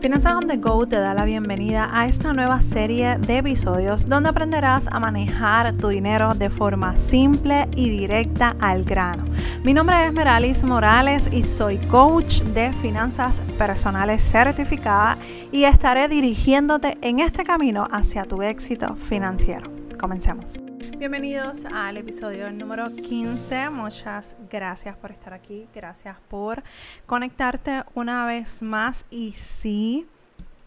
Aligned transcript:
Finanzas 0.00 0.34
on 0.34 0.46
the 0.46 0.56
Go 0.56 0.86
te 0.86 0.96
da 0.96 1.12
la 1.12 1.26
bienvenida 1.26 1.90
a 1.92 2.08
esta 2.08 2.32
nueva 2.32 2.62
serie 2.62 3.18
de 3.18 3.36
episodios 3.36 4.08
donde 4.08 4.30
aprenderás 4.30 4.88
a 4.90 4.98
manejar 4.98 5.74
tu 5.74 5.88
dinero 5.88 6.32
de 6.34 6.48
forma 6.48 6.96
simple 6.96 7.68
y 7.76 7.90
directa 7.90 8.56
al 8.60 8.84
grano. 8.84 9.26
Mi 9.62 9.74
nombre 9.74 10.06
es 10.06 10.12
Meralis 10.14 10.64
Morales 10.64 11.28
y 11.30 11.42
soy 11.42 11.76
coach 11.88 12.40
de 12.40 12.72
finanzas 12.72 13.42
personales 13.58 14.22
certificada 14.22 15.18
y 15.52 15.64
estaré 15.64 16.08
dirigiéndote 16.08 16.96
en 17.02 17.20
este 17.20 17.42
camino 17.42 17.86
hacia 17.90 18.24
tu 18.24 18.40
éxito 18.40 18.96
financiero. 18.96 19.70
Comencemos. 19.98 20.69
Bienvenidos 21.00 21.64
al 21.64 21.96
episodio 21.96 22.52
número 22.52 22.94
15. 22.94 23.70
Muchas 23.70 24.36
gracias 24.50 24.94
por 24.98 25.10
estar 25.10 25.32
aquí. 25.32 25.66
Gracias 25.74 26.18
por 26.28 26.62
conectarte 27.06 27.84
una 27.94 28.26
vez 28.26 28.60
más. 28.60 29.06
Y 29.10 29.32
sí, 29.32 30.06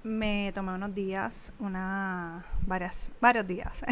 me 0.01 0.51
tomé 0.55 0.73
unos 0.73 0.95
días, 0.95 1.53
una, 1.59 2.45
varias, 2.65 3.11
varios 3.21 3.45
días 3.45 3.83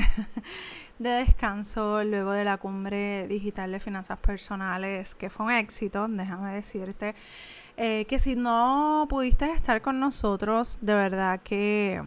de 0.97 1.09
descanso 1.09 2.03
luego 2.03 2.31
de 2.31 2.43
la 2.43 2.57
cumbre 2.57 3.27
digital 3.27 3.71
de 3.71 3.79
finanzas 3.79 4.17
personales, 4.17 5.13
que 5.13 5.29
fue 5.29 5.45
un 5.45 5.51
éxito. 5.51 6.07
Déjame 6.07 6.55
decirte 6.55 7.13
eh, 7.77 8.05
que 8.05 8.17
si 8.17 8.35
no 8.35 9.05
pudiste 9.07 9.51
estar 9.51 9.79
con 9.83 9.99
nosotros, 9.99 10.79
de 10.81 10.95
verdad 10.95 11.39
que 11.43 12.01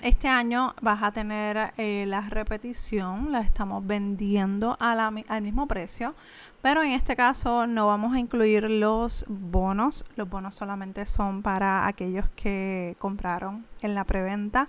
este 0.00 0.28
año 0.28 0.74
vas 0.80 1.02
a 1.02 1.12
tener 1.12 1.72
eh, 1.76 2.04
la 2.06 2.22
repetición, 2.22 3.32
la 3.32 3.40
estamos 3.40 3.86
vendiendo 3.86 4.76
al 4.78 5.42
mismo 5.42 5.66
precio, 5.66 6.14
pero 6.62 6.82
en 6.82 6.92
este 6.92 7.16
caso 7.16 7.66
no 7.66 7.86
vamos 7.86 8.14
a 8.14 8.18
incluir 8.18 8.64
los 8.70 9.24
bonos. 9.28 10.04
Los 10.16 10.28
bonos 10.28 10.54
solamente 10.54 11.06
son 11.06 11.42
para 11.42 11.86
aquellos 11.86 12.28
que 12.36 12.96
compraron 12.98 13.66
en 13.80 13.94
la 13.94 14.04
preventa, 14.04 14.68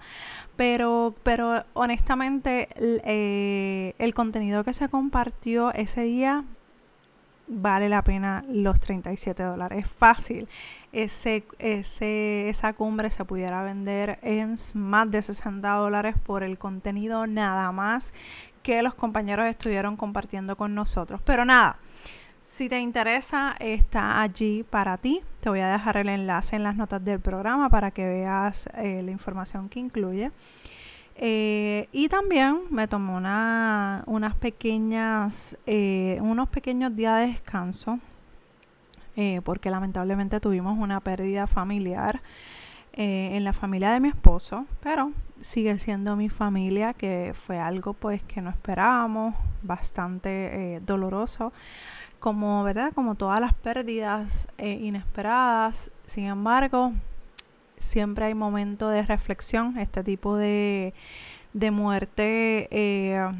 pero, 0.55 1.15
pero 1.23 1.63
honestamente 1.73 2.67
eh, 2.79 3.95
el 3.97 4.13
contenido 4.13 4.63
que 4.63 4.73
se 4.73 4.89
compartió 4.89 5.71
ese 5.73 6.03
día 6.03 6.43
vale 7.49 7.89
la 7.89 8.03
pena 8.03 8.45
los 8.47 8.79
37 8.79 9.43
dólares. 9.43 9.85
Es 9.85 9.91
fácil. 9.91 10.47
Ese, 10.93 11.43
ese, 11.57 12.49
esa 12.49 12.73
cumbre 12.73 13.11
se 13.11 13.25
pudiera 13.25 13.61
vender 13.63 14.19
en 14.21 14.55
más 14.75 15.11
de 15.11 15.21
60 15.21 15.69
dólares 15.69 16.15
por 16.23 16.43
el 16.43 16.57
contenido 16.57 17.27
nada 17.27 17.71
más 17.71 18.13
que 18.63 18.81
los 18.81 18.93
compañeros 18.93 19.47
estuvieron 19.47 19.97
compartiendo 19.97 20.55
con 20.55 20.75
nosotros. 20.75 21.21
Pero 21.25 21.45
nada, 21.45 21.77
si 22.41 22.69
te 22.69 22.79
interesa, 22.79 23.55
está 23.59 24.21
allí 24.21 24.63
para 24.63 24.97
ti. 24.97 25.21
Te 25.39 25.49
voy 25.49 25.59
a 25.59 25.69
dejar 25.69 25.97
el 25.97 26.09
enlace 26.09 26.55
en 26.55 26.63
las 26.63 26.75
notas 26.75 27.03
del 27.03 27.19
programa 27.19 27.69
para 27.69 27.91
que 27.91 28.05
veas 28.05 28.67
eh, 28.75 29.01
la 29.03 29.11
información 29.11 29.69
que 29.69 29.79
incluye. 29.79 30.31
Eh, 31.21 31.89
y 31.91 32.07
también 32.07 32.61
me 32.69 32.87
tomé 32.87 33.11
una, 33.11 34.03
unas 34.05 34.35
pequeñas, 34.35 35.57
eh, 35.65 36.17
unos 36.21 36.47
pequeños 36.47 36.95
días 36.95 37.19
de 37.19 37.27
descanso, 37.27 37.99
eh, 39.17 39.41
porque 39.43 39.69
lamentablemente 39.69 40.39
tuvimos 40.39 40.79
una 40.79 41.01
pérdida 41.01 41.45
familiar 41.45 42.21
en 42.93 43.43
la 43.45 43.53
familia 43.53 43.91
de 43.91 44.01
mi 44.01 44.09
esposo, 44.09 44.65
pero 44.81 45.13
sigue 45.39 45.77
siendo 45.79 46.17
mi 46.17 46.27
familia, 46.27 46.93
que 46.93 47.33
fue 47.33 47.57
algo 47.57 47.93
pues 47.93 48.21
que 48.23 48.41
no 48.41 48.49
esperábamos, 48.49 49.35
bastante 49.61 50.81
doloroso, 50.85 51.53
como 52.19 52.61
verdad, 52.63 52.91
como 52.93 53.15
todas 53.15 53.39
las 53.39 53.53
pérdidas 53.53 54.49
inesperadas. 54.57 55.91
Sin 56.07 56.25
embargo, 56.25 56.91
siempre 57.79 58.25
hay 58.25 58.35
momentos 58.35 58.93
de 58.93 59.01
reflexión. 59.03 59.77
Este 59.77 60.03
tipo 60.03 60.35
de, 60.35 60.93
muerte 61.53 62.67
eh, 62.71 63.31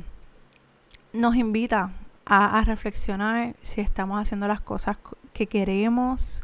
nos 1.13 1.35
invita 1.35 1.91
a, 2.25 2.63
reflexionar 2.63 3.55
si 3.61 3.81
estamos 3.81 4.19
haciendo 4.19 4.47
las 4.47 4.61
cosas 4.61 4.97
que 5.33 5.47
queremos, 5.47 6.43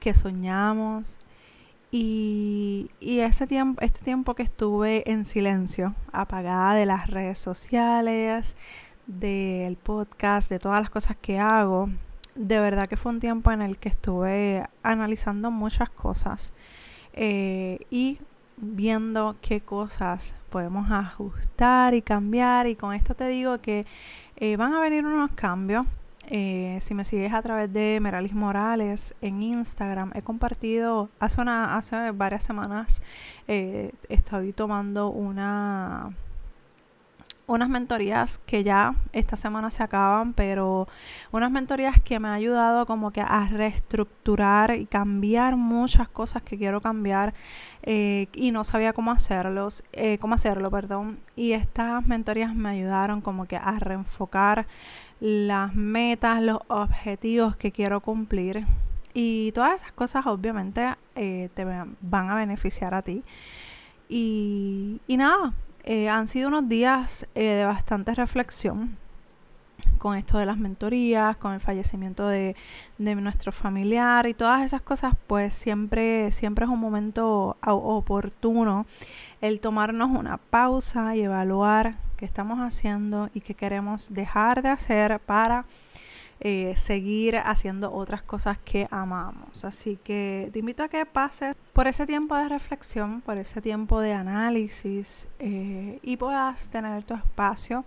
que 0.00 0.14
soñamos. 0.14 1.18
Y, 1.90 2.90
y 2.98 3.20
ese 3.20 3.46
tiempo, 3.46 3.80
este 3.82 4.00
tiempo 4.00 4.34
que 4.34 4.42
estuve 4.42 5.08
en 5.10 5.24
silencio, 5.24 5.94
apagada 6.12 6.74
de 6.74 6.86
las 6.86 7.08
redes 7.08 7.38
sociales, 7.38 8.56
del 9.06 9.76
podcast, 9.76 10.50
de 10.50 10.58
todas 10.58 10.80
las 10.80 10.90
cosas 10.90 11.16
que 11.20 11.38
hago, 11.38 11.88
de 12.34 12.58
verdad 12.58 12.88
que 12.88 12.96
fue 12.96 13.12
un 13.12 13.20
tiempo 13.20 13.52
en 13.52 13.62
el 13.62 13.78
que 13.78 13.88
estuve 13.88 14.64
analizando 14.82 15.50
muchas 15.50 15.88
cosas 15.90 16.52
eh, 17.14 17.78
y 17.90 18.18
viendo 18.56 19.36
qué 19.40 19.60
cosas 19.60 20.34
podemos 20.50 20.90
ajustar 20.90 21.94
y 21.94 22.02
cambiar. 22.02 22.66
Y 22.66 22.76
con 22.76 22.92
esto 22.92 23.14
te 23.14 23.26
digo 23.28 23.58
que 23.58 23.86
eh, 24.36 24.56
van 24.56 24.74
a 24.74 24.80
venir 24.80 25.04
unos 25.04 25.30
cambios. 25.32 25.86
Eh, 26.28 26.78
si 26.80 26.94
me 26.94 27.04
sigues 27.04 27.34
a 27.34 27.42
través 27.42 27.72
de 27.72 27.98
Meralis 28.00 28.32
Morales 28.32 29.14
en 29.20 29.42
Instagram, 29.42 30.10
he 30.14 30.22
compartido 30.22 31.10
hace, 31.20 31.40
una, 31.40 31.76
hace 31.76 32.12
varias 32.12 32.42
semanas, 32.42 33.02
estoy 33.46 34.54
tomando 34.54 35.08
una 35.10 36.14
unas 37.46 37.68
mentorías 37.68 38.38
que 38.46 38.64
ya 38.64 38.94
esta 39.12 39.36
semana 39.36 39.70
se 39.70 39.82
acaban, 39.82 40.32
pero 40.32 40.88
unas 41.30 41.50
mentorías 41.50 42.00
que 42.00 42.18
me 42.18 42.28
han 42.28 42.34
ayudado 42.34 42.86
como 42.86 43.10
que 43.10 43.20
a 43.20 43.48
reestructurar 43.48 44.74
y 44.76 44.86
cambiar 44.86 45.56
muchas 45.56 46.08
cosas 46.08 46.42
que 46.42 46.56
quiero 46.56 46.80
cambiar 46.80 47.34
eh, 47.82 48.28
y 48.32 48.50
no 48.50 48.64
sabía 48.64 48.94
cómo 48.94 49.10
hacerlos, 49.10 49.84
eh, 49.92 50.16
cómo 50.18 50.34
hacerlo, 50.34 50.70
perdón. 50.70 51.18
Y 51.36 51.52
estas 51.52 52.06
mentorías 52.06 52.54
me 52.54 52.70
ayudaron 52.70 53.20
como 53.20 53.46
que 53.46 53.56
a 53.56 53.78
reenfocar 53.78 54.66
las 55.20 55.74
metas, 55.74 56.42
los 56.42 56.60
objetivos 56.68 57.56
que 57.56 57.72
quiero 57.72 58.00
cumplir. 58.00 58.66
Y 59.12 59.52
todas 59.52 59.74
esas 59.82 59.92
cosas 59.92 60.26
obviamente 60.26 60.94
eh, 61.14 61.50
te 61.54 61.64
van 61.64 61.96
a 62.30 62.34
beneficiar 62.34 62.94
a 62.94 63.02
ti. 63.02 63.22
Y, 64.08 65.00
y 65.06 65.16
nada, 65.16 65.52
eh, 65.84 66.08
han 66.08 66.26
sido 66.28 66.48
unos 66.48 66.68
días 66.68 67.26
eh, 67.34 67.44
de 67.44 67.64
bastante 67.66 68.14
reflexión 68.14 68.96
con 69.98 70.16
esto 70.16 70.38
de 70.38 70.46
las 70.46 70.58
mentorías, 70.58 71.36
con 71.38 71.54
el 71.54 71.60
fallecimiento 71.60 72.28
de, 72.28 72.54
nuestro 72.98 73.52
familiar 73.52 74.26
y 74.26 74.34
todas 74.34 74.62
esas 74.62 74.82
cosas, 74.82 75.14
pues 75.26 75.54
siempre, 75.54 76.30
siempre 76.30 76.66
es 76.66 76.70
un 76.70 76.78
momento 76.78 77.56
oportuno 77.62 78.86
el 79.40 79.60
tomarnos 79.60 80.10
una 80.10 80.36
pausa 80.36 81.16
y 81.16 81.22
evaluar 81.22 81.96
qué 82.16 82.24
estamos 82.24 82.58
haciendo 82.58 83.30
y 83.34 83.40
qué 83.40 83.54
queremos 83.54 84.12
dejar 84.12 84.62
de 84.62 84.68
hacer 84.68 85.20
para 85.20 85.64
eh, 86.40 86.74
seguir 86.76 87.36
haciendo 87.38 87.92
otras 87.92 88.22
cosas 88.22 88.58
que 88.58 88.86
amamos. 88.90 89.64
Así 89.64 89.98
que 90.02 90.50
te 90.52 90.58
invito 90.58 90.82
a 90.82 90.88
que 90.88 91.06
pases 91.06 91.54
por 91.72 91.86
ese 91.86 92.06
tiempo 92.06 92.36
de 92.36 92.48
reflexión, 92.48 93.20
por 93.20 93.38
ese 93.38 93.60
tiempo 93.60 94.00
de 94.00 94.12
análisis 94.12 95.28
eh, 95.38 95.98
y 96.02 96.16
puedas 96.16 96.68
tener 96.68 97.04
tu 97.04 97.14
espacio 97.14 97.84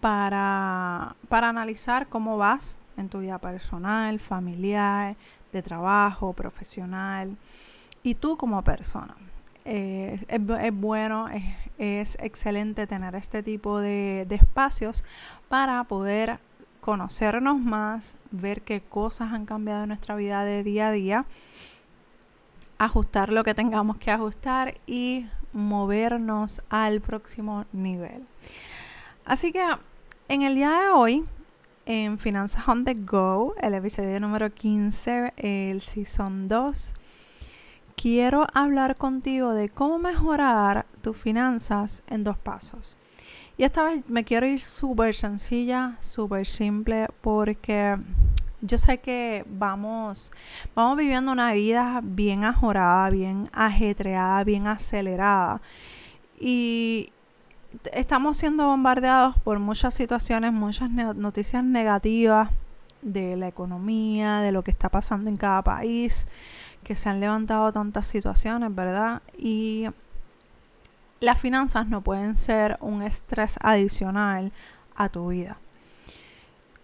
para, 0.00 1.14
para 1.28 1.48
analizar 1.48 2.08
cómo 2.08 2.36
vas 2.36 2.78
en 2.96 3.08
tu 3.08 3.20
vida 3.20 3.38
personal, 3.38 4.18
familiar, 4.18 5.16
de 5.52 5.62
trabajo, 5.62 6.32
profesional 6.32 7.36
y 8.02 8.14
tú 8.14 8.36
como 8.36 8.62
persona. 8.62 9.14
Eh, 9.64 10.24
es, 10.28 10.74
bueno, 10.74 11.28
es, 11.28 11.44
es, 11.78 12.18
excelente 12.20 12.86
tener 12.86 13.14
este 13.14 13.42
tipo 13.42 13.78
de, 13.78 14.26
de 14.28 14.36
espacios 14.36 15.04
para 15.48 15.84
poder 15.84 16.40
conocernos 16.80 17.58
más, 17.58 18.16
ver 18.30 18.62
qué 18.62 18.80
cosas 18.80 19.32
han 19.32 19.46
cambiado 19.46 19.82
en 19.82 19.88
nuestra 19.88 20.16
vida 20.16 20.44
de 20.44 20.62
día 20.62 20.88
a 20.88 20.92
día, 20.92 21.24
ajustar 22.78 23.32
lo 23.32 23.44
que 23.44 23.54
tengamos 23.54 23.98
que 23.98 24.10
ajustar 24.10 24.74
y 24.86 25.26
movernos 25.52 26.62
al 26.70 27.00
próximo 27.00 27.64
nivel. 27.72 28.24
Así 29.24 29.52
que 29.52 29.64
en 30.28 30.42
el 30.42 30.54
día 30.54 30.70
de 30.70 30.88
hoy, 30.90 31.24
en 31.86 32.18
Finanzas 32.18 32.66
on 32.68 32.84
the 32.84 32.94
Go, 32.94 33.54
el 33.60 33.74
episodio 33.74 34.20
número 34.20 34.50
15, 34.50 35.34
el 35.36 35.82
Season 35.82 36.48
2, 36.48 36.94
quiero 37.96 38.46
hablar 38.54 38.96
contigo 38.96 39.52
de 39.52 39.68
cómo 39.68 39.98
mejorar 39.98 40.86
tus 41.02 41.16
finanzas 41.16 42.02
en 42.08 42.24
dos 42.24 42.38
pasos. 42.38 42.96
Y 43.60 43.64
esta 43.64 43.82
vez 43.82 44.08
me 44.08 44.24
quiero 44.24 44.46
ir 44.46 44.58
súper 44.58 45.14
sencilla, 45.14 45.94
súper 46.00 46.46
simple, 46.46 47.08
porque 47.20 47.94
yo 48.62 48.78
sé 48.78 49.00
que 49.00 49.44
vamos, 49.50 50.32
vamos 50.74 50.96
viviendo 50.96 51.30
una 51.30 51.52
vida 51.52 52.00
bien 52.02 52.44
ajorada, 52.44 53.10
bien 53.10 53.50
ajetreada, 53.52 54.44
bien 54.44 54.66
acelerada. 54.66 55.60
Y 56.38 57.12
estamos 57.92 58.38
siendo 58.38 58.64
bombardeados 58.64 59.36
por 59.40 59.58
muchas 59.58 59.92
situaciones, 59.92 60.54
muchas 60.54 60.90
noticias 60.90 61.62
negativas 61.62 62.48
de 63.02 63.36
la 63.36 63.48
economía, 63.48 64.40
de 64.40 64.52
lo 64.52 64.64
que 64.64 64.70
está 64.70 64.88
pasando 64.88 65.28
en 65.28 65.36
cada 65.36 65.60
país, 65.60 66.28
que 66.82 66.96
se 66.96 67.10
han 67.10 67.20
levantado 67.20 67.70
tantas 67.72 68.06
situaciones, 68.06 68.74
¿verdad? 68.74 69.20
Y 69.36 69.84
las 71.20 71.38
finanzas 71.38 71.86
no 71.86 72.00
pueden 72.00 72.36
ser 72.36 72.78
un 72.80 73.02
estrés 73.02 73.56
adicional 73.60 74.52
a 74.96 75.10
tu 75.10 75.28
vida. 75.28 75.58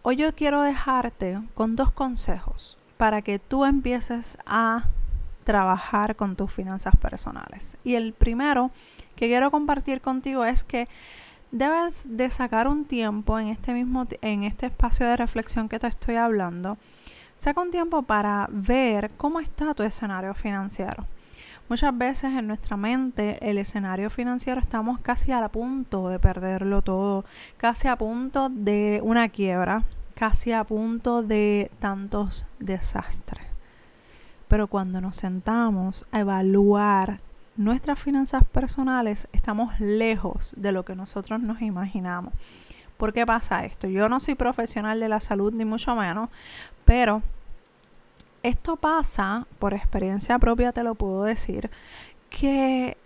Hoy 0.02 0.16
yo 0.16 0.34
quiero 0.34 0.60
dejarte 0.62 1.40
con 1.54 1.74
dos 1.74 1.90
consejos 1.90 2.78
para 2.98 3.22
que 3.22 3.38
tú 3.38 3.64
empieces 3.64 4.38
a 4.46 4.84
trabajar 5.44 6.16
con 6.16 6.36
tus 6.36 6.52
finanzas 6.52 6.96
personales. 6.96 7.76
Y 7.82 7.94
el 7.94 8.12
primero 8.12 8.70
que 9.16 9.26
quiero 9.26 9.50
compartir 9.50 10.00
contigo 10.00 10.44
es 10.44 10.64
que 10.64 10.86
debes 11.50 12.04
de 12.16 12.30
sacar 12.30 12.68
un 12.68 12.84
tiempo 12.84 13.38
en 13.38 13.48
este 13.48 13.72
mismo 13.72 14.06
en 14.20 14.42
este 14.42 14.66
espacio 14.66 15.06
de 15.06 15.16
reflexión 15.16 15.68
que 15.68 15.78
te 15.78 15.86
estoy 15.86 16.16
hablando. 16.16 16.76
Saca 17.36 17.60
un 17.60 17.70
tiempo 17.70 18.02
para 18.02 18.48
ver 18.50 19.10
cómo 19.16 19.40
está 19.40 19.72
tu 19.74 19.82
escenario 19.82 20.34
financiero. 20.34 21.06
Muchas 21.68 21.98
veces 21.98 22.32
en 22.32 22.46
nuestra 22.46 22.76
mente 22.76 23.38
el 23.40 23.58
escenario 23.58 24.08
financiero 24.08 24.60
estamos 24.60 25.00
casi 25.00 25.32
a 25.32 25.48
punto 25.48 26.08
de 26.08 26.20
perderlo 26.20 26.80
todo, 26.80 27.24
casi 27.56 27.88
a 27.88 27.96
punto 27.96 28.48
de 28.48 29.00
una 29.02 29.28
quiebra, 29.28 29.82
casi 30.14 30.52
a 30.52 30.62
punto 30.62 31.24
de 31.24 31.72
tantos 31.80 32.46
desastres. 32.60 33.44
Pero 34.46 34.68
cuando 34.68 35.00
nos 35.00 35.16
sentamos 35.16 36.06
a 36.12 36.20
evaluar 36.20 37.18
nuestras 37.56 37.98
finanzas 37.98 38.44
personales, 38.44 39.26
estamos 39.32 39.80
lejos 39.80 40.54
de 40.56 40.70
lo 40.70 40.84
que 40.84 40.94
nosotros 40.94 41.40
nos 41.40 41.62
imaginamos. 41.62 42.32
¿Por 42.96 43.12
qué 43.12 43.26
pasa 43.26 43.64
esto? 43.64 43.88
Yo 43.88 44.08
no 44.08 44.20
soy 44.20 44.36
profesional 44.36 45.00
de 45.00 45.08
la 45.08 45.18
salud 45.18 45.52
ni 45.52 45.64
mucho 45.64 45.96
menos, 45.96 46.30
pero 46.84 47.22
esto 48.48 48.76
pasa, 48.76 49.46
por 49.58 49.74
experiencia 49.74 50.38
propia 50.38 50.72
te 50.72 50.84
lo 50.84 50.94
puedo 50.94 51.24
decir, 51.24 51.70
que 52.30 52.96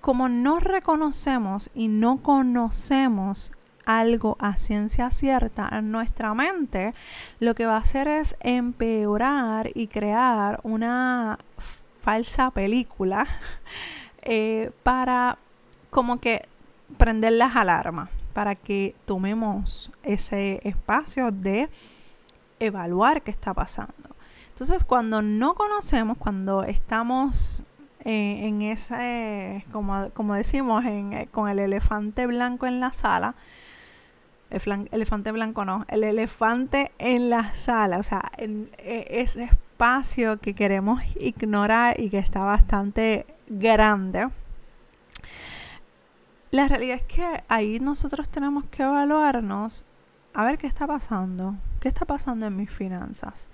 como 0.00 0.28
no 0.28 0.60
reconocemos 0.60 1.70
y 1.74 1.88
no 1.88 2.18
conocemos 2.18 3.52
algo 3.86 4.36
a 4.38 4.58
ciencia 4.58 5.10
cierta 5.10 5.66
en 5.72 5.90
nuestra 5.90 6.34
mente, 6.34 6.92
lo 7.40 7.54
que 7.54 7.64
va 7.64 7.76
a 7.76 7.80
hacer 7.80 8.08
es 8.08 8.36
empeorar 8.40 9.70
y 9.74 9.86
crear 9.86 10.60
una 10.62 11.38
falsa 12.02 12.50
película 12.50 13.26
eh, 14.22 14.70
para 14.82 15.38
como 15.88 16.20
que 16.20 16.46
prender 16.98 17.32
las 17.32 17.56
alarmas, 17.56 18.10
para 18.34 18.54
que 18.54 18.94
tomemos 19.06 19.90
ese 20.02 20.60
espacio 20.62 21.30
de 21.30 21.70
evaluar 22.60 23.22
qué 23.22 23.30
está 23.30 23.54
pasando. 23.54 24.17
Entonces, 24.58 24.82
cuando 24.82 25.22
no 25.22 25.54
conocemos, 25.54 26.18
cuando 26.18 26.64
estamos 26.64 27.62
eh, 28.00 28.48
en 28.48 28.62
ese, 28.62 29.64
como, 29.70 30.10
como 30.14 30.34
decimos, 30.34 30.84
en, 30.84 31.26
con 31.26 31.48
el 31.48 31.60
elefante 31.60 32.26
blanco 32.26 32.66
en 32.66 32.80
la 32.80 32.92
sala, 32.92 33.36
el 34.50 34.88
elefante 34.90 35.30
blanco 35.30 35.64
no, 35.64 35.84
el 35.86 36.02
elefante 36.02 36.90
en 36.98 37.30
la 37.30 37.54
sala, 37.54 37.98
o 37.98 38.02
sea, 38.02 38.32
en, 38.36 38.68
e, 38.78 39.06
ese 39.20 39.44
espacio 39.44 40.40
que 40.40 40.54
queremos 40.54 41.04
ignorar 41.20 42.00
y 42.00 42.10
que 42.10 42.18
está 42.18 42.40
bastante 42.40 43.26
grande. 43.46 44.28
La 46.50 46.66
realidad 46.66 46.96
es 46.96 47.04
que 47.04 47.44
ahí 47.46 47.78
nosotros 47.78 48.28
tenemos 48.28 48.64
que 48.64 48.82
evaluarnos 48.82 49.84
a 50.38 50.44
ver 50.44 50.58
qué 50.58 50.66
está 50.66 50.86
pasando, 50.86 51.56
qué 51.80 51.88
está 51.88 52.04
pasando 52.04 52.46
en 52.46 52.56
mis 52.56 52.70
finanzas, 52.70 53.48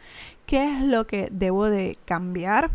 qué 0.44 0.76
es 0.76 0.82
lo 0.82 1.06
que 1.06 1.28
debo 1.32 1.66
de 1.70 1.96
cambiar, 2.04 2.70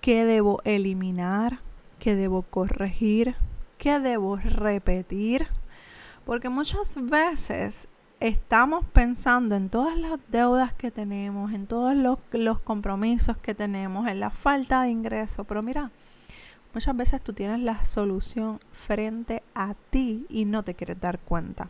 qué 0.00 0.24
debo 0.24 0.60
eliminar, 0.64 1.60
qué 1.98 2.14
debo 2.14 2.42
corregir, 2.42 3.36
qué 3.78 4.00
debo 4.00 4.36
repetir 4.36 5.46
porque 6.24 6.48
muchas 6.48 6.94
veces 6.96 7.88
estamos 8.20 8.84
pensando 8.84 9.56
en 9.56 9.68
todas 9.70 9.96
las 9.96 10.20
deudas 10.28 10.74
que 10.74 10.90
tenemos, 10.90 11.52
en 11.52 11.66
todos 11.66 11.96
los, 11.96 12.60
compromisos 12.60 13.36
que 13.38 13.54
tenemos, 13.54 14.06
en 14.06 14.20
la 14.20 14.30
falta 14.30 14.82
de 14.82 14.90
ingreso. 14.90 15.44
Pero 15.44 15.62
mira, 15.62 15.90
muchas 16.74 16.96
veces 16.96 17.22
tú 17.22 17.32
tienes 17.32 17.60
la 17.60 17.84
solución 17.84 18.60
frente 18.72 19.42
a 19.54 19.74
ti 19.90 20.26
y 20.28 20.44
no 20.44 20.62
te 20.62 20.74
quieres 20.74 21.00
dar 21.00 21.18
cuenta. 21.18 21.68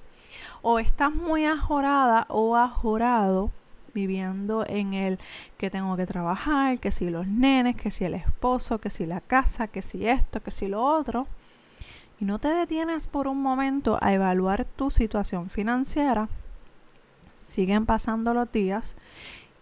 O 0.63 0.79
estás 0.79 1.13
muy 1.13 1.47
ajorada 1.47 2.27
o 2.29 2.57
ajorado 2.57 3.51
viviendo 3.93 4.65
en 4.69 4.95
el 4.95 5.19
que 5.59 5.71
tengo 5.71 5.97
que 5.97 6.07
trabajar, 6.07 6.79
que 6.79 6.93
si 6.93 7.11
los 7.11 7.27
nenes, 7.27 7.77
que 7.77 7.91
si 7.91 8.05
el 8.05 8.15
esposo, 8.15 8.79
que 8.79 8.91
si 8.91 9.07
la 9.07 9.21
casa, 9.21 9.67
que 9.67 9.83
si 9.83 10.07
esto, 10.07 10.43
que 10.43 10.51
si 10.51 10.69
lo 10.69 10.83
otro 10.83 11.27
y 12.21 12.27
no 12.27 12.39
te 12.39 12.49
detienes 12.49 13.07
por 13.07 13.27
un 13.27 13.41
momento 13.41 13.99
a 14.03 14.13
evaluar 14.13 14.67
tu 14.67 14.91
situación 14.91 15.49
financiera, 15.49 16.29
siguen 17.39 17.87
pasando 17.87 18.35
los 18.35 18.53
días, 18.53 18.95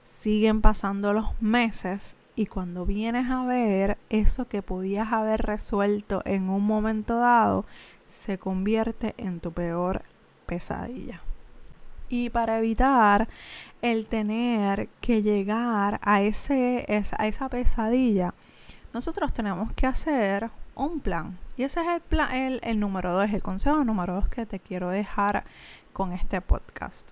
siguen 0.03 0.61
pasando 0.61 1.13
los 1.13 1.41
meses 1.41 2.17
y 2.39 2.47
cuando 2.47 2.87
vienes 2.87 3.29
a 3.33 3.45
ver 3.45 3.99
eso 4.11 4.47
que 4.47 4.63
podías 4.63 5.13
haber 5.13 5.43
resuelto 5.43 6.23
en 6.25 6.49
un 6.49 6.65
momento 6.65 7.19
dado, 7.19 7.67
se 8.07 8.39
convierte 8.39 9.17
en 9.19 9.41
tu 9.41 9.51
peor 9.51 10.03
pesadilla. 10.47 11.21
Y 12.09 12.31
para 12.31 12.61
evitar 12.61 13.29
el 13.83 14.07
tener 14.07 14.89
que 15.01 15.25
llegar 15.25 15.99
a, 16.01 16.23
ese, 16.23 16.87
a 17.19 17.27
esa 17.27 17.49
pesadilla, 17.49 18.35
nosotros 18.95 19.33
tenemos 19.33 19.73
que 19.73 19.89
hacer 19.89 20.49
un 20.77 21.01
plan. 21.01 21.37
Y 21.57 21.65
ese 21.65 21.81
es 21.81 21.89
el, 21.89 22.01
plan, 22.03 22.33
el, 22.33 22.79
número 22.79 23.15
dos, 23.15 23.29
el 23.33 23.43
consejo 23.43 23.83
número 23.83 24.15
dos 24.15 24.29
que 24.29 24.47
te 24.47 24.61
quiero 24.61 24.91
dejar 24.91 25.43
con 25.93 26.13
este 26.13 26.41
podcast. 26.41 27.11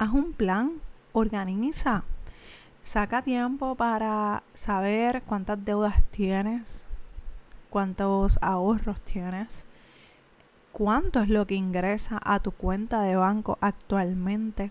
Haz 0.00 0.10
un 0.10 0.32
plan, 0.32 0.72
organiza, 1.12 2.02
saca 2.82 3.22
tiempo 3.22 3.74
para 3.74 4.42
saber 4.54 5.22
cuántas 5.22 5.64
deudas 5.64 6.02
tienes, 6.10 6.86
cuántos 7.70 8.38
ahorros 8.42 9.00
tienes, 9.02 9.66
cuánto 10.72 11.20
es 11.20 11.28
lo 11.28 11.46
que 11.46 11.54
ingresa 11.54 12.20
a 12.22 12.40
tu 12.40 12.52
cuenta 12.52 13.02
de 13.02 13.16
banco 13.16 13.58
actualmente 13.60 14.70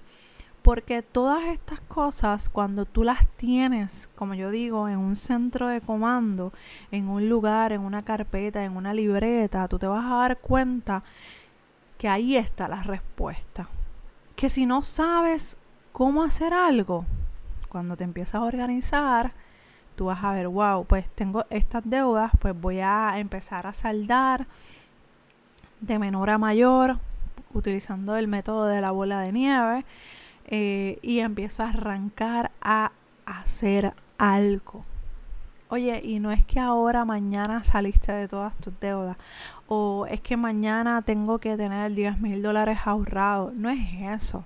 porque 0.61 1.01
todas 1.01 1.43
estas 1.45 1.79
cosas, 1.81 2.47
cuando 2.49 2.85
tú 2.85 3.03
las 3.03 3.27
tienes, 3.35 4.09
como 4.15 4.35
yo 4.35 4.51
digo, 4.51 4.87
en 4.87 4.99
un 4.99 5.15
centro 5.15 5.67
de 5.67 5.81
comando, 5.81 6.53
en 6.91 7.07
un 7.07 7.29
lugar, 7.29 7.71
en 7.71 7.81
una 7.81 8.01
carpeta, 8.01 8.63
en 8.63 8.77
una 8.77 8.93
libreta, 8.93 9.67
tú 9.67 9.79
te 9.79 9.87
vas 9.87 10.05
a 10.05 10.15
dar 10.17 10.37
cuenta 10.37 11.03
que 11.97 12.07
ahí 12.07 12.35
está 12.35 12.67
la 12.67 12.83
respuesta. 12.83 13.69
Que 14.35 14.49
si 14.49 14.65
no 14.65 14.83
sabes 14.83 15.57
cómo 15.91 16.23
hacer 16.23 16.53
algo, 16.53 17.05
cuando 17.71 17.95
te 17.95 18.03
empiezas 18.03 18.35
a 18.35 18.43
organizar, 18.43 19.31
tú 19.95 20.05
vas 20.05 20.23
a 20.23 20.33
ver, 20.33 20.47
wow, 20.47 20.85
pues 20.85 21.09
tengo 21.09 21.45
estas 21.49 21.83
deudas, 21.85 22.31
pues 22.39 22.59
voy 22.59 22.79
a 22.79 23.13
empezar 23.17 23.65
a 23.65 23.73
saldar 23.73 24.47
de 25.79 25.97
menor 25.97 26.29
a 26.29 26.37
mayor, 26.37 26.99
utilizando 27.53 28.15
el 28.17 28.27
método 28.27 28.65
de 28.65 28.81
la 28.81 28.91
bola 28.91 29.21
de 29.21 29.31
nieve 29.31 29.85
eh, 30.47 30.99
y 31.01 31.19
empiezo 31.19 31.63
a 31.63 31.69
arrancar 31.69 32.51
a 32.61 32.91
hacer 33.25 33.93
algo. 34.17 34.83
Oye, 35.69 36.01
y 36.03 36.19
no 36.19 36.31
es 36.31 36.45
que 36.45 36.59
ahora, 36.59 37.05
mañana 37.05 37.63
saliste 37.63 38.11
de 38.11 38.27
todas 38.27 38.57
tus 38.57 38.77
deudas. 38.81 39.15
O 39.67 40.05
es 40.09 40.19
que 40.19 40.35
mañana 40.35 41.01
tengo 41.01 41.39
que 41.39 41.55
tener 41.55 41.93
10 41.93 42.19
mil 42.19 42.43
dólares 42.43 42.79
ahorrados. 42.83 43.53
No 43.53 43.69
es 43.69 43.79
eso. 44.01 44.43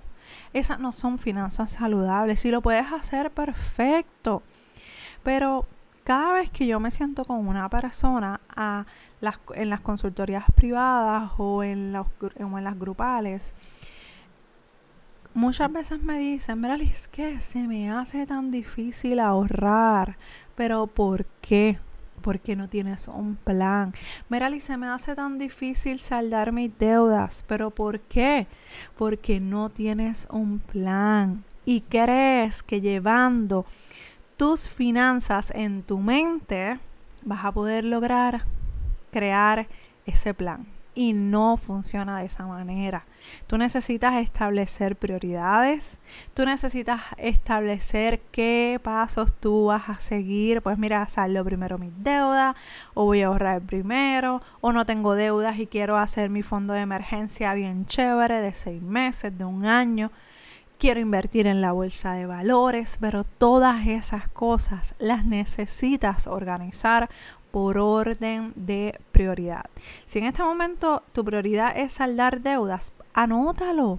Esas 0.52 0.78
no 0.78 0.92
son 0.92 1.18
finanzas 1.18 1.72
saludables. 1.72 2.40
Si 2.40 2.50
lo 2.50 2.60
puedes 2.60 2.92
hacer, 2.92 3.30
perfecto. 3.30 4.42
Pero 5.22 5.66
cada 6.04 6.32
vez 6.34 6.50
que 6.50 6.66
yo 6.66 6.80
me 6.80 6.90
siento 6.90 7.24
con 7.24 7.46
una 7.46 7.68
persona 7.68 8.40
a 8.54 8.86
las, 9.20 9.38
en 9.54 9.70
las 9.70 9.80
consultorías 9.80 10.44
privadas 10.54 11.32
o 11.38 11.62
en, 11.62 11.94
en 11.94 12.64
las 12.64 12.78
grupales, 12.78 13.54
Muchas 15.36 15.70
veces 15.70 16.02
me 16.02 16.18
dicen, 16.18 16.62
mira, 16.62 16.78
que 17.12 17.40
se 17.40 17.68
me 17.68 17.90
hace 17.90 18.24
tan 18.24 18.50
difícil 18.50 19.20
ahorrar. 19.20 20.16
Pero 20.54 20.86
¿por 20.86 21.26
qué? 21.42 21.78
Porque 22.26 22.56
no 22.56 22.68
tienes 22.68 23.06
un 23.06 23.36
plan. 23.36 23.94
Mira, 24.28 24.50
se 24.58 24.76
me 24.76 24.88
hace 24.88 25.14
tan 25.14 25.38
difícil 25.38 26.00
saldar 26.00 26.50
mis 26.50 26.76
deudas. 26.76 27.44
Pero 27.46 27.70
¿por 27.70 28.00
qué? 28.00 28.48
Porque 28.98 29.38
no 29.38 29.68
tienes 29.68 30.26
un 30.32 30.58
plan. 30.58 31.44
Y 31.64 31.82
crees 31.82 32.64
que 32.64 32.80
llevando 32.80 33.64
tus 34.36 34.68
finanzas 34.68 35.52
en 35.54 35.84
tu 35.84 35.98
mente 36.00 36.80
vas 37.22 37.44
a 37.44 37.52
poder 37.52 37.84
lograr 37.84 38.42
crear 39.12 39.68
ese 40.04 40.34
plan. 40.34 40.75
Y 40.96 41.12
no 41.12 41.58
funciona 41.58 42.18
de 42.18 42.26
esa 42.26 42.46
manera. 42.46 43.04
Tú 43.46 43.58
necesitas 43.58 44.14
establecer 44.14 44.96
prioridades, 44.96 46.00
tú 46.32 46.46
necesitas 46.46 47.02
establecer 47.18 48.20
qué 48.32 48.80
pasos 48.82 49.32
tú 49.38 49.66
vas 49.66 49.90
a 49.90 50.00
seguir. 50.00 50.62
Pues 50.62 50.78
mira, 50.78 51.06
saldo 51.08 51.44
primero 51.44 51.76
mis 51.78 51.92
deudas, 52.02 52.56
o 52.94 53.04
voy 53.04 53.20
a 53.20 53.26
ahorrar 53.26 53.60
primero, 53.60 54.42
o 54.62 54.72
no 54.72 54.86
tengo 54.86 55.14
deudas 55.14 55.58
y 55.58 55.66
quiero 55.66 55.98
hacer 55.98 56.30
mi 56.30 56.42
fondo 56.42 56.72
de 56.72 56.80
emergencia 56.80 57.52
bien 57.52 57.84
chévere 57.84 58.40
de 58.40 58.54
seis 58.54 58.82
meses, 58.82 59.36
de 59.36 59.44
un 59.44 59.66
año 59.66 60.10
quiero 60.78 61.00
invertir 61.00 61.46
en 61.46 61.60
la 61.60 61.72
bolsa 61.72 62.12
de 62.12 62.26
valores, 62.26 62.98
pero 63.00 63.24
todas 63.24 63.86
esas 63.86 64.28
cosas 64.28 64.94
las 64.98 65.24
necesitas 65.24 66.26
organizar 66.26 67.08
por 67.56 67.78
orden 67.78 68.52
de 68.54 69.00
prioridad. 69.12 69.64
Si 70.04 70.18
en 70.18 70.26
este 70.26 70.42
momento 70.42 71.02
tu 71.14 71.24
prioridad 71.24 71.72
es 71.74 71.92
saldar 71.92 72.42
deudas, 72.42 72.92
anótalo. 73.14 73.98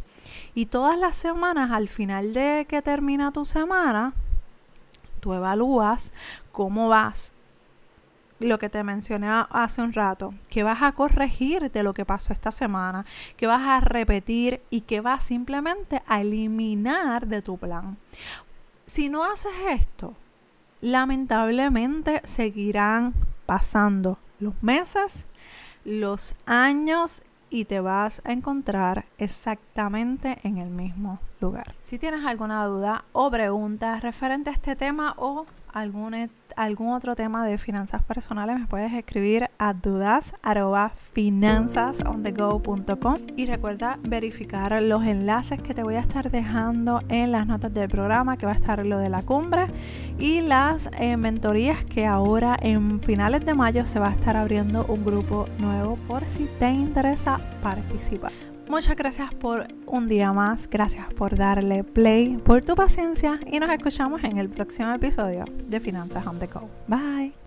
Y 0.54 0.68
todas 0.68 0.96
las 0.96 1.16
semanas, 1.16 1.72
al 1.72 1.90
final 1.90 2.36
de 2.36 2.68
que 2.70 2.84
termina 2.84 3.32
tu 3.32 3.46
semana, 3.46 4.14
tú 5.22 5.34
evalúas 5.34 6.14
cómo 6.52 6.88
vas 6.88 7.34
lo 8.40 8.60
que 8.60 8.70
te 8.70 8.84
mencioné 8.84 9.28
hace 9.50 9.82
un 9.82 9.92
rato, 9.92 10.36
que 10.52 10.62
vas 10.62 10.84
a 10.84 10.92
corregir 10.92 11.72
de 11.72 11.82
lo 11.82 11.96
que 11.96 12.06
pasó 12.06 12.34
esta 12.34 12.52
semana, 12.52 13.08
que 13.38 13.48
vas 13.48 13.68
a 13.68 13.80
repetir 13.80 14.62
y 14.70 14.82
que 14.82 15.02
vas 15.02 15.24
simplemente 15.24 16.04
a 16.06 16.22
eliminar 16.22 17.26
de 17.26 17.42
tu 17.42 17.58
plan. 17.58 17.98
Si 18.86 19.10
no 19.10 19.24
haces 19.24 19.54
esto, 19.68 20.14
lamentablemente 20.80 22.22
seguirán 22.24 23.16
pasando 23.48 24.20
los 24.40 24.62
meses, 24.62 25.26
los 25.84 26.36
años 26.46 27.24
y 27.50 27.66
te 27.66 27.80
vas 27.80 28.22
a 28.26 28.34
encontrar 28.34 29.06
exactamente 29.18 30.38
en 30.44 30.58
el 30.58 30.70
mismo 30.70 31.20
lugar. 31.40 31.74
Si 31.80 31.98
tienes 31.98 32.26
alguna 32.26 32.66
duda 32.66 33.06
o 33.14 33.32
pregunta 33.32 34.00
referente 34.00 34.50
a 34.50 34.54
este 34.54 34.76
tema 34.76 35.16
o 35.18 35.46
algún, 35.80 36.30
algún 36.56 36.94
otro 36.94 37.16
tema 37.16 37.46
de 37.46 37.58
finanzas 37.58 38.04
personales, 38.04 38.60
me 38.60 38.66
puedes 38.66 38.94
escribir 38.94 39.50
a 39.60 39.74
dudas 39.74 40.34
y 43.36 43.46
recuerda 43.46 44.00
verificar 44.04 44.82
los 44.82 45.04
enlaces 45.04 45.62
que 45.62 45.74
te 45.74 45.84
voy 45.84 45.96
a 45.96 46.00
estar 46.00 46.32
dejando 46.32 47.02
en 47.10 47.32
las 47.32 47.46
notas 47.46 47.74
del 47.74 47.90
programa, 47.90 48.38
que 48.38 48.46
va 48.46 48.54
a 48.54 48.56
estar 48.56 48.84
lo 48.86 48.98
de 48.98 49.10
la 49.10 49.22
cumbre 49.22 49.68
y 50.18 50.42
las 50.42 50.90
eh, 51.00 51.16
mentorías 51.18 51.86
que 51.86 52.06
ahora 52.06 52.58
en 52.62 53.02
finales 53.02 53.46
de 53.46 53.54
mayo 53.54 53.86
se 53.86 54.00
va 54.00 54.10
a 54.10 54.14
estar 54.14 54.36
abriendo 54.36 54.86
un 54.88 55.06
grupo 55.06 55.48
nuevo 55.60 55.96
por 56.08 56.26
si 56.26 56.46
te 56.60 56.70
interesa 56.72 57.38
participar. 57.62 58.57
Muchas 58.70 58.96
gracias 58.98 59.34
por 59.34 59.68
un 59.86 60.08
día 60.08 60.34
más, 60.34 60.70
gracias 60.70 61.12
por 61.14 61.38
darle 61.38 61.84
play, 61.84 62.38
por 62.38 62.64
tu 62.64 62.76
paciencia 62.76 63.40
y 63.50 63.60
nos 63.60 63.70
escuchamos 63.70 64.24
en 64.24 64.38
el 64.38 64.50
próximo 64.50 64.92
episodio 64.94 65.46
de 65.68 65.80
Finanzas 65.80 66.28
on 66.28 66.38
the 66.38 66.48
Go. 66.48 66.70
Bye. 66.88 67.47